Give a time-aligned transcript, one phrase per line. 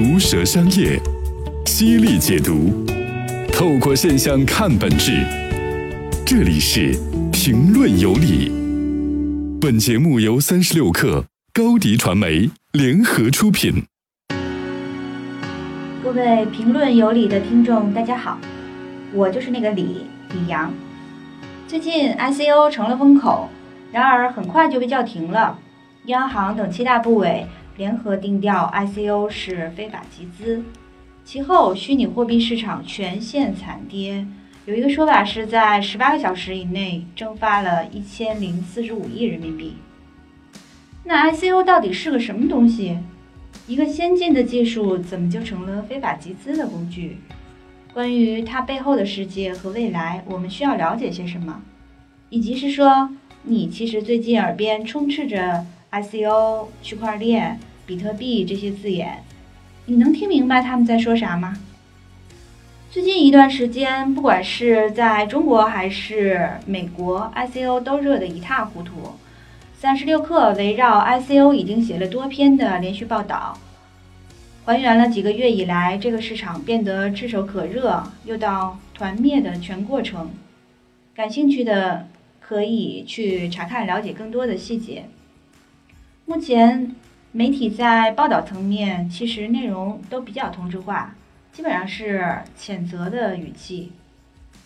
[0.00, 0.96] 毒舌商业，
[1.66, 2.86] 犀利解读，
[3.52, 5.26] 透过现象看本质。
[6.24, 6.96] 这里是
[7.32, 8.48] 评论有理。
[9.60, 13.86] 本节目由三十六克高迪传媒联合出品。
[16.04, 18.38] 各位评论有理的听众，大家好，
[19.12, 20.72] 我就是那个李李阳。
[21.66, 23.48] 最近 ICO 成了风口，
[23.90, 25.58] 然而很快就被叫停了。
[26.04, 27.44] 央行等七大部委
[27.78, 30.64] 联合定调 ICO 是非法集资，
[31.24, 34.26] 其后虚拟货币市场全线惨跌。
[34.66, 39.76] 有一个说法是在十八个小时以内蒸发了一千零四十五亿人民币。
[41.04, 42.98] 那 ICO 到底是个什么东西？
[43.68, 47.18] 一个先进的技术怎么就成了非法集资的工具？
[47.94, 51.62] 关于它背后的世界和未来，我们需要了解些什么？
[52.28, 53.10] 以及是说，
[53.44, 59.24] 你其实最近耳边充斥着 ICO、区块链、比特币这些字眼，
[59.86, 61.56] 你能听明白他们在说啥吗？
[62.90, 69.14] 最近一段时间，不管是在中国还是美国，ICO 都热得一塌糊涂。
[69.74, 73.58] 三十六氪围绕 ICO 已经写了多篇的连续报道，
[74.66, 80.28] 还原了几个月以来这个市场变得炙手可热又到团灭的全过程。
[81.14, 82.06] 感兴趣的
[82.38, 85.06] 可以去查看了解更多的细节。
[86.26, 86.94] 目前
[87.30, 91.14] 媒体在报道层面其实内容都比较同质化，
[91.52, 93.92] 基本上是谴责的语气，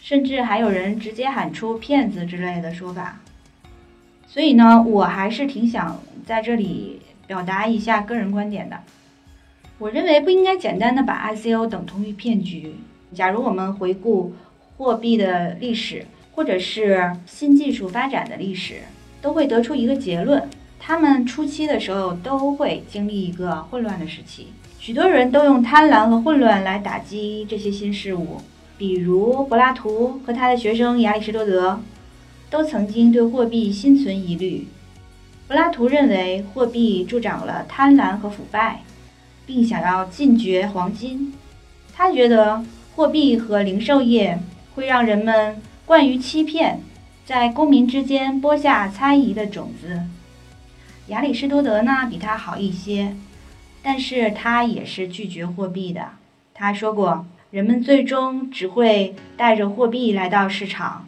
[0.00, 3.20] 甚至还有人直接喊出“骗子”之类的说法。
[4.28, 8.78] 所以呢，我还是挺想在这里表达一下个人观点的。
[9.78, 12.76] 我认为不应该简单的把 ICO 等同于骗局。
[13.12, 14.34] 假如我们回顾
[14.78, 18.76] 货币的历史，或者是新技术发展的历史，
[19.20, 20.48] 都会得出一个结论：
[20.84, 24.48] 他们初期的时候都会经历一个混乱的时期。
[24.80, 28.38] 许多人都用贪婪和混乱来打击这些新事物，
[28.76, 31.80] 比如柏拉图和他的学生亚里士多德。
[32.50, 34.66] 都曾经对货币心存疑虑。
[35.48, 38.82] 柏拉图认为货币助长了贪婪和腐败，
[39.46, 41.32] 并想要禁绝黄金。
[41.94, 42.62] 他觉得
[42.94, 44.38] 货币和零售业
[44.74, 46.80] 会让人们惯于欺骗，
[47.24, 50.02] 在公民之间播下猜疑的种子。
[51.08, 53.14] 亚里士多德呢，比他好一些，
[53.82, 56.10] 但是他也是拒绝货币的。
[56.54, 61.06] 他说过，人们最终只会带着货币来到市场。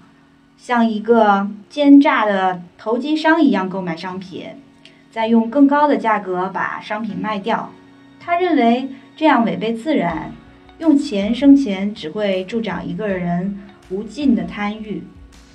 [0.59, 4.47] 像一个奸诈的投机商一样购买商品，
[5.11, 7.71] 再用更高的价格把商品卖掉。
[8.19, 10.33] 他认为这样违背自然，
[10.79, 15.05] 用钱生钱只会助长一个人无尽的贪欲。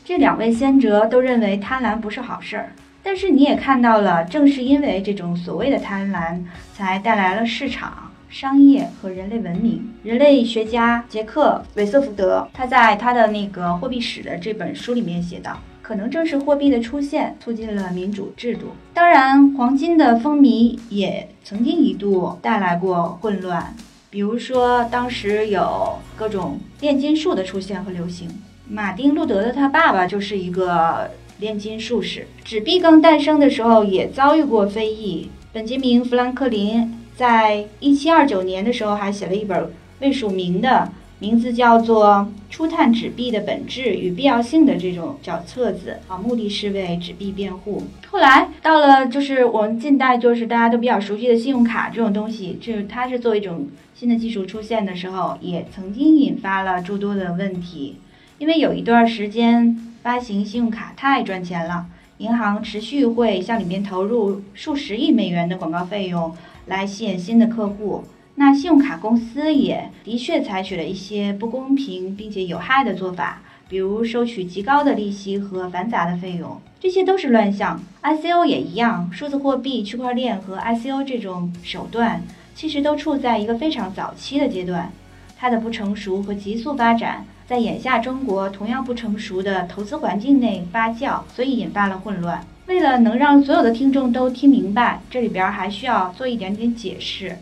[0.06, 2.72] 这两位先哲都认为贪婪不是好事儿，
[3.12, 6.44] 但是你也看到了，正是因为这种所谓的贪婪，
[6.76, 8.12] 才带来了市场。
[8.30, 18.68] 商业和人类文明，人类学家杰克韦瑟福德他在他的那个货币史的这本书里面写道，可能正是货币的出现促进了民主制度。
[18.94, 23.76] 当然，黄金的风靡也曾经一度带来过混乱，
[24.12, 28.30] 比如说当时有各种炼金术的出现和流行。
[28.72, 32.28] 马丁路德的他爸爸就是一个炼金术士。
[32.44, 35.30] 纸币刚诞生的时候也遭遇过非议。
[35.52, 36.96] 本杰明富兰克林。
[37.16, 39.70] 在一七二九年的时候，还写了一本
[40.00, 40.90] 未署名的，
[41.20, 47.84] 名字叫做《初探纸币的本质与必要性》的这种小册子啊，目的是为纸币辩护。
[48.08, 57.98] 后来到了就是我们近代，就是大家都比较熟悉的信用卡这种东西，就是它是作为一种新的技术出现的时候，也曾经引发了诸多的问题。
[58.38, 61.86] 因为有一段时间发行信用卡太赚钱了，
[62.20, 66.36] 银行持续会向里面投入数十亿美元的广告费用。
[66.68, 68.04] 来吸引新的客户，
[68.36, 77.82] 那信用卡公司也的确采取了一些不公平并且有害的做法，比如收取极高的利息和繁杂的费用，这些都是乱象。
[78.04, 82.22] ICO 也一样，数字货币、区块链和 ICO 这种手段
[82.54, 84.92] 其实都处在一个非常早期的阶段，
[85.42, 92.46] 它的不成熟和急速发展，在眼下中国同样不成熟的投资环境内发酵，所以引发了混乱。
[92.68, 97.38] 为了能让所有的听众都听明白，这里边还需要做一点点解释。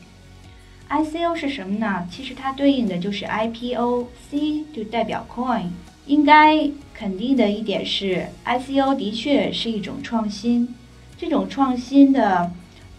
[0.89, 2.07] ICO 是什么呢？
[2.11, 5.69] 其实它对应的就是 IPO，C 就代表 Coin。
[6.05, 10.73] 应该肯定的一点是，ICO 的确是一种创新。
[11.17, 12.51] 这种创新的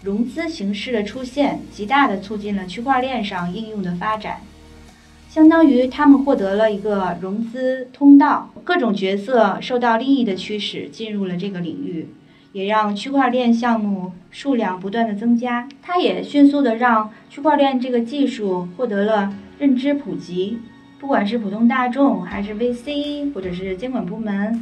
[0.02, 4.42] 融资形式的出现，极大的促进了区块链上应用的发展。
[5.38, 12.08] 相当于他们获得了一个融资通道，各种角色受到利益的驱使进入了这个领域。
[12.50, 15.68] 也让区块链项目数量不断的增加。
[15.80, 20.58] 它也迅速的让区块链这个技术获得了认知普及，
[20.98, 24.52] 不管是普通大众还是 VC 或者是监管部门，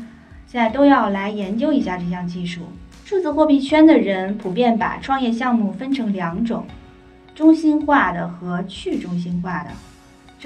[0.46, 2.60] 现在都要来研究一下这项技术。
[3.06, 6.66] 数字货币圈的人普遍把创业项目分成两种：
[7.34, 9.70] 中心化的和去中心化的。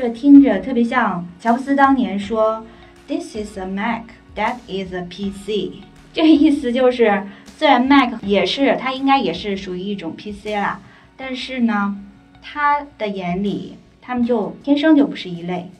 [0.00, 2.64] 这听着特别像乔布斯当年说
[3.06, 4.04] ：“This is a Mac,
[4.34, 5.72] that is a PC。”
[6.14, 7.24] 这个意思就是，
[7.58, 10.80] 虽然 Mac 也是它应该也是属于一种 PC 啦，
[11.18, 11.98] 但是呢，
[12.40, 15.70] 他的眼里，他们就天生就不是一类。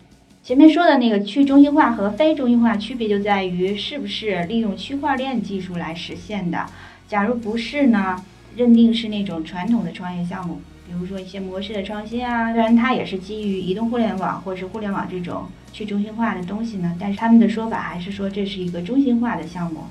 [0.43, 6.67] 前面说的那个去中心化和非中心化区别就在于是不是利用区块链技术来实现的。
[7.09, 8.23] 假如不是呢，
[8.55, 10.61] 认定是那种传统的创业项目。
[10.91, 19.85] 比如说一些模式的创新啊，虽然它也是基于移动互联网或是互联网这种去中心化的东西呢，但是他们的说法还是说这是一个中心化的项目。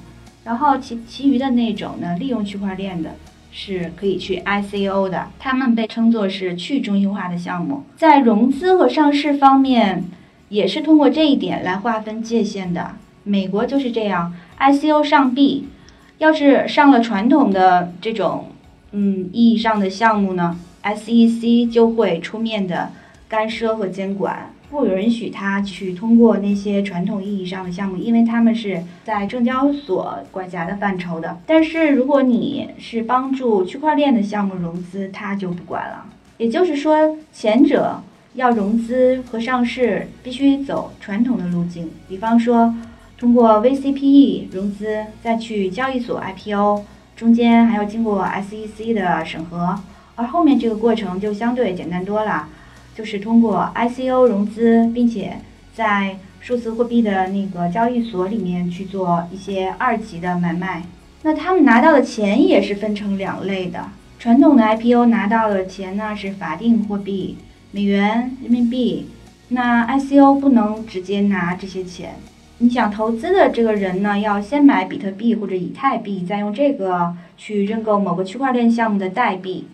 [0.44, 3.16] 然后其其余的那种呢，利用区块链的
[3.50, 7.84] 是可以去 ICO 的，他们被称作是去中心化的项目。
[7.96, 10.04] 在融资和上市方面，
[10.50, 12.96] 也是通过这一点来划分界限的。
[13.24, 15.69] 美国就是这样，ICO 上币，
[16.18, 18.50] 要是上了传统的这种
[18.92, 22.92] 嗯意义上的项目呢？SEC 就会出面的
[23.28, 31.40] 干涉和监管，不允许他去通过那些传统意义上的项目，因为他们是在证交所管辖的范畴的。
[31.46, 36.06] 但是如果你是帮助区块链的项目融资，他就不管了。
[36.38, 38.02] 也就是说，前者
[38.36, 42.74] 要融资和上市必须走传统的路径，比方说
[43.18, 46.84] 通过 VCPE 融资，再去交易所 IPO，
[47.18, 49.78] 中间还要经过 SEC 的审核。
[50.19, 52.50] 而后面这个过程就相对简单多了，
[52.94, 55.38] 就是通过 ICO 融资，并且
[55.74, 60.83] 在数字货币的那个交易所里面去做一些二级的买卖。
[61.24, 63.86] 那他们拿到的钱也是分成两类的，
[64.19, 67.38] 传统的 IPO 拿到的钱呢是法定货币，
[67.72, 69.07] 美元、人民币。
[69.48, 72.15] 那 ICO 不能直接拿这些钱，
[72.57, 79.68] 你想投资的这个人呢，要先买比特币或者以太币，再用这个去认购某个区块链项目的代币。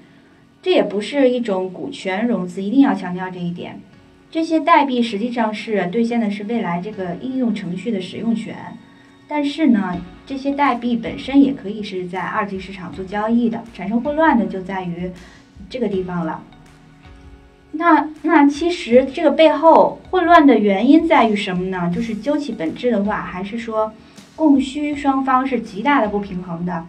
[0.65, 3.79] 这也不是一种股权融资，一定要强调这一点。
[4.31, 8.75] 这些代币实际上是兑现的是未来这个应用程序的使用权，
[9.27, 9.95] 但是呢，
[10.25, 13.63] 这些代币本身也可以是在二级市场做交易的。
[13.75, 15.11] 产生混乱的就在于
[15.69, 16.41] 这个地方了。
[17.73, 21.91] 那那其实这个背后混乱的原因在于什么呢？
[21.93, 23.93] 就是究其本质的话，还是说
[24.35, 26.87] 供需双方是极大的不平衡的，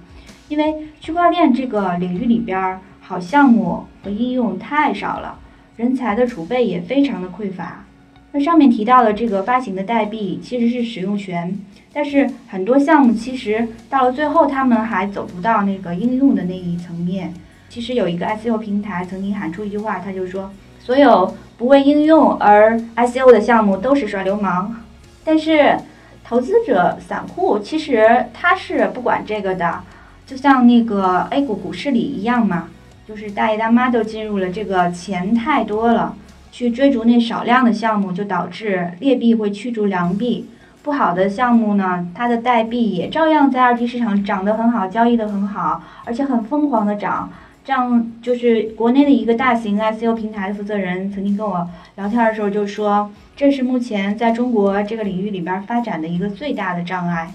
[0.49, 2.81] 因为区块链这个领域里边儿。
[3.09, 5.39] 好项目和应用太少了，
[5.77, 7.85] 人才的储备也非常的匮乏。
[8.33, 11.57] 那上面提到的这个发行的代币其实是使用权，
[11.93, 17.33] 但是很多项目其实到了最后，他们还走不到那个应用的那一层面。
[17.69, 20.51] 其实有一个 ICO 平台曾经喊出一句话，他就说：
[20.81, 24.83] 所有不为应用而 ICO 的项目都是耍流氓。
[25.25, 25.79] 但是
[26.25, 29.85] 投资者散户其实他是不管这个的，
[30.27, 32.71] 就像那个 A 股股市里一样嘛。
[33.07, 36.17] 就是大爷大妈都进入了这个钱太多了，
[36.51, 40.49] 去追逐那少量的项目，就导致劣币会驱逐良币。
[40.83, 47.33] 不好的项目呢，它的代币也照样在二级市场涨得很好，交易得很好，而且很疯狂的涨。
[47.65, 57.33] 这样就是国内的一个大型 ICO 平台的负责人曾经跟我聊天的时候就说，这是目前在中国这个领域里边发展的一个最大的障碍。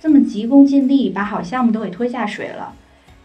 [0.00, 2.72] 这么急功近利，把好项目都给拖下水了。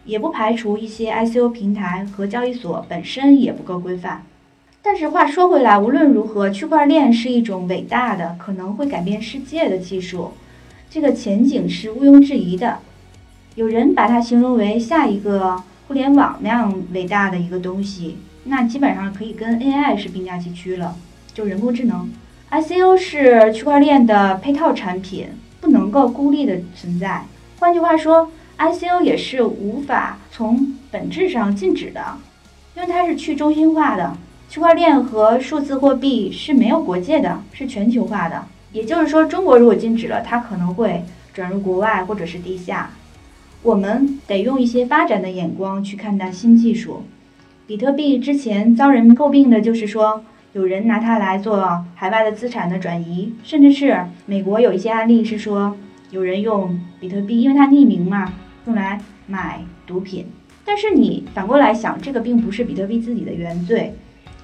[0.05, 4.24] 也不排除一些 ICO 平台和交易所本身也不够规范。
[4.81, 10.33] 但是话说回来，无论如何，区块链是一种伟大的、可能会改变世界的技术，
[10.91, 12.77] 这个前景是毋庸置疑的。
[13.55, 20.95] 有人把它形容为下一个互联网那样伟大的一个东西，那基本上可以跟 AI 是并驾齐驱了，
[21.33, 22.07] 就人工智能。
[22.51, 27.24] ICO 是区块链的配套产品，不能够孤立的存在。
[27.59, 28.29] 换句话说。
[28.57, 32.01] ICO 也是无法从本质上禁止的，
[32.75, 34.15] 因为它是去中心化的。
[34.47, 38.45] 区块链和数字货币是没有国界的，是全球化的。
[38.71, 42.91] 也就是说，中国如果禁止了，它可能会转入国外或者是地下。
[43.62, 47.03] 我们得用一些发展的眼光去看待新技术。
[47.67, 55.75] 比特币之前遭人诟病的就是说，有人拿它来做海外的资产的转移，甚至是美国有一些案例是说，
[56.12, 58.31] 有人用比特币，因为它匿名嘛。
[58.65, 60.25] 用来买毒品，
[60.63, 63.93] 但是你反过来想，这个并不是比特币自己的原罪，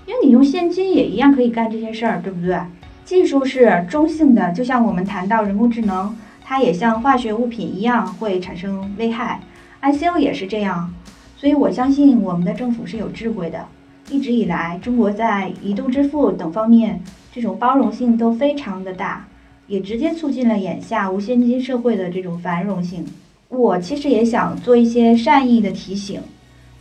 [0.06, 2.58] 因为你用现金也一样可以干这些事儿，对不对？
[3.04, 9.42] 技术是中性的，就像我们谈到人工智能，它也像化学物品一样会产生危害。
[9.82, 10.94] ICO 也是这样，
[11.36, 13.66] 所以我相信我们的政府是有智慧的。
[14.10, 17.01] 一直以来，中国在移动支付等方面
[17.34, 19.28] 这种包容性都非常的大，
[19.68, 23.06] 也直接促进了眼下无现金社会的这种繁荣性。
[23.51, 26.22] 我其实也想做一些善意的提醒：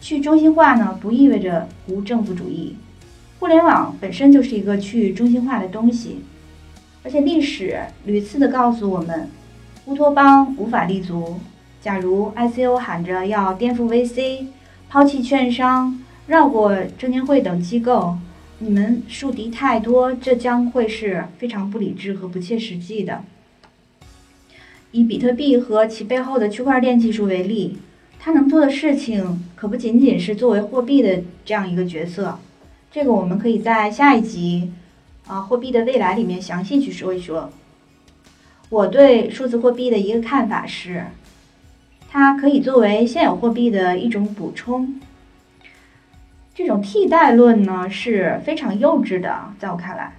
[0.01, 2.77] 去中心化呢，不意味着无政府主义。
[3.41, 6.21] 互联网本身就是一个去中心化的东西，
[7.03, 9.29] 而且历史屡次的告诉我们，
[9.87, 11.41] 乌托邦无法立足。
[11.81, 14.47] 假如 ICO 喊着要颠覆 VC、
[14.89, 15.99] 抛弃券商、
[16.29, 18.17] 绕过证监会等机构，
[18.61, 23.25] 你们树敌太多，这将会是非常不理智和不切实际的。
[24.93, 27.79] 以比特币和其背后的区块链技术为例，
[28.19, 32.39] 它能做的事情可不仅仅是作为货币的这样一个角色。
[32.91, 34.73] 这个我们可以在下一集
[35.27, 37.51] 啊货币的未来里面详细去说一说。
[38.69, 41.07] 我对数字货币的一个看法是。
[42.13, 45.01] 它可以作为现有货币的一种补充，
[46.53, 50.15] 这种替代论呢是非常幼稚的，在我看来，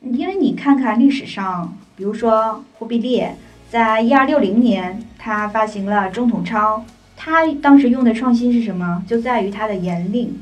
[0.00, 3.36] 因为你看看历史上，比如说货币猎，
[3.72, 6.84] 在一二六零年，他发行了中统钞，
[7.16, 9.02] 他当时用的创新是什么？
[9.08, 10.38] 就在于他的严令，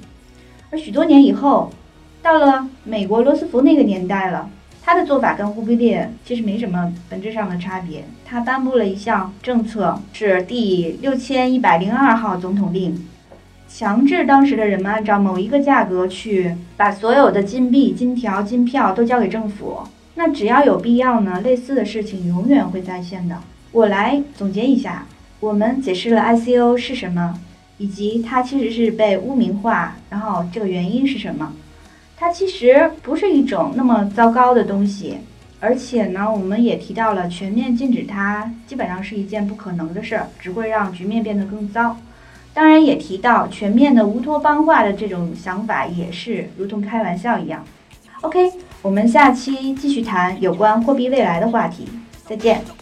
[0.72, 1.70] 而许多年以后，
[2.20, 4.50] 到了美国罗斯福那个年代了。
[4.82, 8.04] 他的做法跟忽必烈其实没什么本质上的差别。
[8.24, 13.06] 他颁布了一项政策，是第六千一百零二号总统令，
[13.68, 19.82] 强制当时的人们按照某一个价格去把所有的金币、金条、金票都交给政府。
[20.14, 23.38] 那只要有必要呢，类似的事情永远会再现的。
[23.72, 25.06] 我来总结一下，
[25.38, 27.38] 我们解释了 ICO 是什么，
[27.78, 31.52] 以及它其实是被污名化，然后这个原因是什么。
[32.16, 35.18] 它其实不是一种那么糟糕的东西，
[35.58, 41.96] 而且呢，我们也提到了全面禁止它，基本上是一件不可能的事儿，只会让局面变得更糟。
[42.52, 47.64] 当然，也提到全面的乌托邦化的这种想法也是如同开玩笑一样。
[48.22, 48.52] OK，
[48.82, 51.86] 我们下期继续谈有关货币未来的话题，
[52.26, 52.79] 再见。